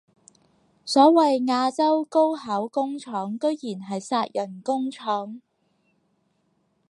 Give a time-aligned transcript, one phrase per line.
[0.83, 5.39] 所謂亞洲高考工廠居然係殺人工廠